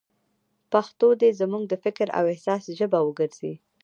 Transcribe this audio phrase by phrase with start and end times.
[0.71, 3.53] پښتو دې زموږ د فکر او احساس ژبه وګرځي.